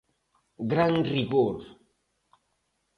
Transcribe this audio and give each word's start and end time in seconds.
¡Gran 0.71 0.93
rigor! 1.13 1.57